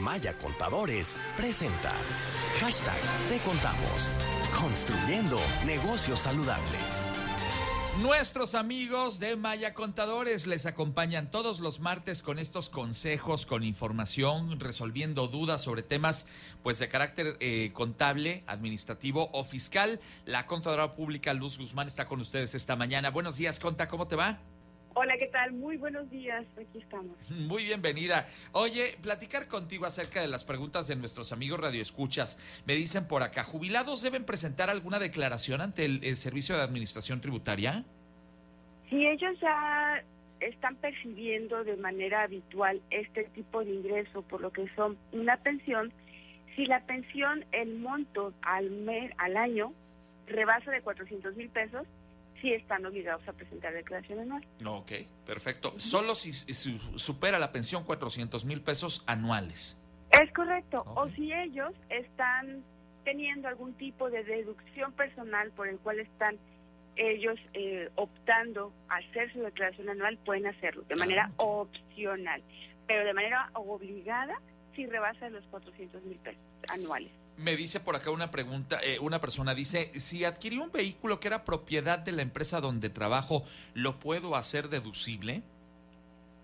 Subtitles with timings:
[0.00, 1.92] Maya Contadores presenta
[2.58, 4.16] hashtag Te Contamos,
[4.58, 7.10] construyendo negocios saludables.
[8.00, 14.58] Nuestros amigos de Maya Contadores les acompañan todos los martes con estos consejos, con información,
[14.58, 16.26] resolviendo dudas sobre temas
[16.62, 20.00] pues de carácter eh, contable, administrativo o fiscal.
[20.24, 23.10] La contadora pública Luz Guzmán está con ustedes esta mañana.
[23.10, 24.40] Buenos días, Conta, ¿cómo te va?
[24.94, 25.52] Hola, ¿qué tal?
[25.52, 27.16] Muy buenos días, aquí estamos.
[27.48, 28.26] Muy bienvenida.
[28.52, 32.62] Oye, platicar contigo acerca de las preguntas de nuestros amigos radioescuchas.
[32.66, 37.84] Me dicen por acá, ¿jubilados deben presentar alguna declaración ante el, Servicio de Administración Tributaria?
[38.88, 40.02] Si ellos ya
[40.40, 45.92] están percibiendo de manera habitual este tipo de ingreso por lo que son una pensión,
[46.56, 49.72] si la pensión, el monto al, mes, al año
[50.26, 51.86] rebasa de 400 mil pesos,
[52.40, 54.44] sí están obligados a presentar declaración anual.
[54.64, 54.92] Ok,
[55.26, 55.74] perfecto.
[55.78, 59.82] Solo si, supera la pensión 400 mil pesos anuales.
[60.10, 60.82] Es correcto.
[60.86, 62.64] O si ellos están
[63.04, 66.38] teniendo algún tipo de deducción personal por el cual están
[66.96, 72.42] ellos eh, optando a hacer su declaración anual, pueden hacerlo de manera opcional,
[72.86, 74.38] pero de manera obligada
[74.74, 77.10] si rebasa los 400 mil pesos anuales.
[77.40, 81.28] Me dice por acá una pregunta, eh, una persona dice, si adquirí un vehículo que
[81.28, 85.42] era propiedad de la empresa donde trabajo, ¿lo puedo hacer deducible?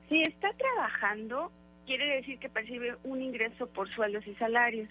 [0.08, 1.52] Si está trabajando,
[1.86, 4.88] quiere decir que percibe un ingreso por sueldos y salarios.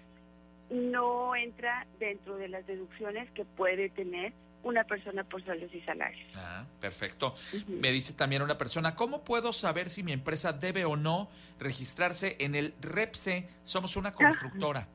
[0.70, 4.34] No entra dentro de las deducciones que puede tener
[4.66, 6.28] una persona por sueldos y salarios.
[6.36, 7.36] Ah, perfecto.
[7.68, 12.36] Me dice también una persona, ¿cómo puedo saber si mi empresa debe o no registrarse
[12.40, 13.48] en el REPSE?
[13.62, 14.88] Somos una constructora.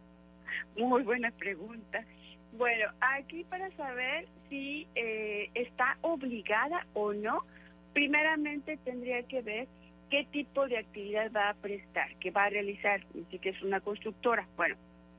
[0.77, 2.05] Muy buena pregunta.
[2.53, 7.45] Bueno, aquí para saber si eh, está obligada o no,
[7.93, 9.69] primeramente tendría que ver
[10.11, 13.81] qué tipo de actividad va a prestar, que va a realizar, si que es una
[13.81, 14.47] constructora.
[14.57, 14.77] Bueno,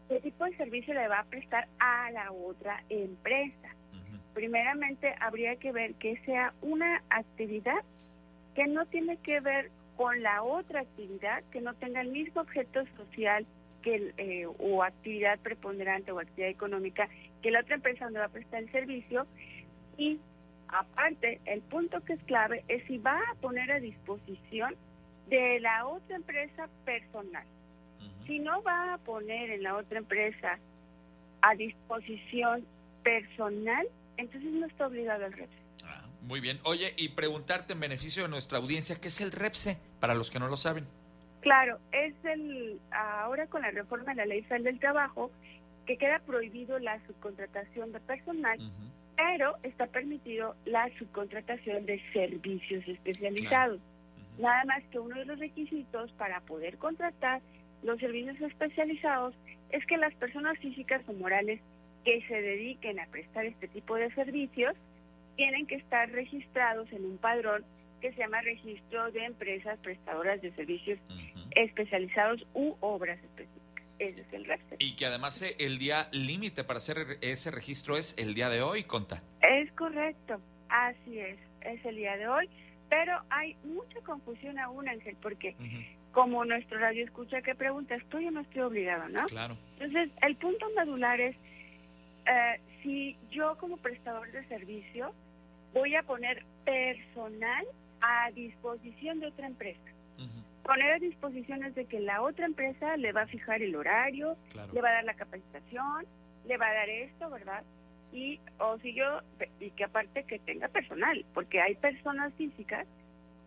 [0.10, 3.70] qué tipo de servicio le va a prestar a la otra empresa.
[4.34, 7.84] Primeramente habría que ver que sea una actividad
[8.56, 12.84] que no tiene que ver con la otra actividad, que no tenga el mismo objeto
[12.98, 13.46] social
[13.82, 17.10] que eh, o actividad preponderante o actividad económica
[17.42, 19.28] que la otra empresa donde va a prestar el servicio
[19.98, 20.20] y
[20.68, 24.76] aparte el punto que es clave es si va a poner a disposición
[25.28, 27.46] de la otra empresa personal.
[28.28, 30.60] Si no va a poner en la otra empresa
[31.42, 32.66] a disposición
[33.04, 33.88] personal,
[34.18, 35.58] entonces no está obligado al REPSE.
[35.86, 36.60] Ah, muy bien.
[36.64, 39.78] Oye, y preguntarte en beneficio de nuestra audiencia, ¿qué es el REPSE?
[40.00, 40.86] Para los que no lo saben.
[41.42, 45.32] Claro, es el ahora con la reforma de la Ley Federal del Trabajo
[45.88, 48.60] que queda prohibido la subcontratación de personal,
[49.16, 53.80] pero está permitido la subcontratación de servicios especializados.
[54.38, 57.42] Nada más que uno de los requisitos para poder contratar
[57.82, 59.34] los servicios especializados
[59.72, 61.60] es que las personas físicas o morales
[62.06, 64.76] que se dediquen a prestar este tipo de servicios
[65.36, 67.66] tienen que estar registrados en un padrón
[68.02, 71.00] que se llama Registro de Empresas Prestadoras de Servicios
[71.52, 73.86] Especializados u Obras Específicas.
[74.00, 74.78] Ese es el REPSE.
[74.80, 78.62] Y que además eh, el día límite para hacer ese registro es el día de
[78.62, 79.22] hoy, Conta.
[79.42, 82.50] Es correcto, así es, es el día de hoy,
[82.90, 85.56] pero hay mucha confusión aún, Ángel, porque
[86.12, 89.26] como nuestro radio escucha que pregunta, ¿estoy o no estoy obligado, no?
[89.28, 89.56] Claro.
[89.80, 91.36] Entonces, el punto medular es,
[92.26, 95.14] eh, si yo como prestador de servicio
[95.74, 97.66] voy a poner personal
[98.02, 99.80] a disposición de otra empresa.
[100.64, 104.38] Poner a disposición es de que la otra empresa le va a fijar el horario,
[104.74, 106.06] le va a dar la capacitación,
[106.46, 107.64] le va a dar esto, ¿verdad?
[108.14, 109.22] Y, o si yo,
[109.60, 112.86] y que aparte que tenga personal, porque hay personas físicas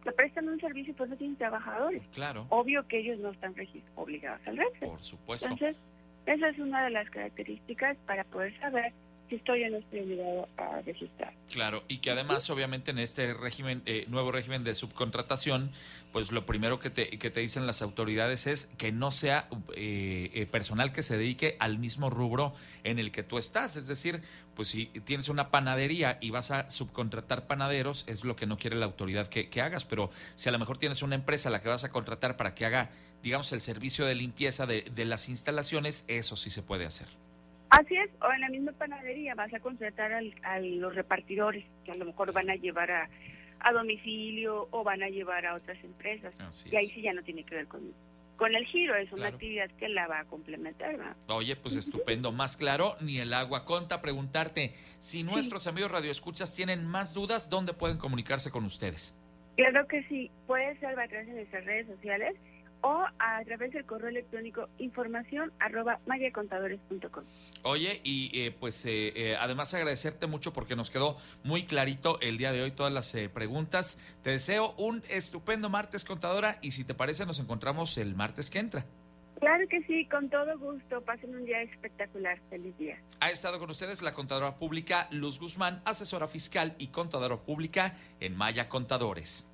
[0.03, 2.07] que prestan un servicio pero no tienen trabajadores.
[2.09, 2.47] Claro.
[2.51, 3.55] Obvio que ellos no están
[3.95, 4.87] obligados al resto.
[4.87, 5.49] Por supuesto.
[5.49, 5.77] Entonces,
[6.27, 8.93] esa es una de las características para poder saber
[9.29, 11.33] si estoy no estoy obligado a registrar.
[11.51, 15.71] Claro, y que además, obviamente, en este régimen, eh, nuevo régimen de subcontratación,
[16.13, 20.31] pues lo primero que te, que te dicen las autoridades es que no sea eh,
[20.35, 23.77] eh, personal que se dedique al mismo rubro en el que tú estás.
[23.77, 24.21] Es decir,
[24.55, 28.77] pues si tienes una panadería y vas a subcontratar panaderos, es lo que no quiere
[28.77, 29.85] la autoridad que, que hagas.
[29.85, 32.55] Pero si a lo mejor tienes una empresa a la que vas a contratar para
[32.55, 32.91] que haga,
[33.23, 37.09] digamos, el servicio de limpieza de, de las instalaciones, eso sí se puede hacer.
[37.79, 41.97] Así es, o en la misma panadería vas a contratar a los repartidores que a
[41.97, 43.09] lo mejor van a llevar a,
[43.73, 46.37] domicilio o van a llevar a otras empresas.
[46.71, 47.81] y ahí sí ya no tiene que ver con,
[48.37, 51.17] con el giro, es una actividad que la va a complementar.
[51.29, 53.65] Oye, pues estupendo, más claro, ni el agua.
[53.65, 59.21] Conta, preguntarte, si nuestros amigos radioescuchas tienen más dudas, ¿dónde pueden comunicarse con ustedes?
[59.57, 62.37] Claro que sí, puede ser a través de nuestras redes sociales
[62.85, 67.25] o a través del correo electrónico información arroba mayacontadores.com.
[67.63, 72.37] Oye, y eh, pues eh, eh, además agradecerte mucho porque nos quedó muy clarito el
[72.37, 74.19] día de hoy todas las preguntas.
[74.23, 78.59] Te deseo un estupendo martes, contadora, y si te parece nos encontramos el martes que
[78.59, 78.85] entra.
[79.41, 81.01] Claro que sí, con todo gusto.
[81.03, 82.39] Pasen un día espectacular.
[82.51, 82.99] Feliz día.
[83.21, 88.37] Ha estado con ustedes la contadora pública Luz Guzmán, asesora fiscal y contadora pública en
[88.37, 89.54] Maya Contadores.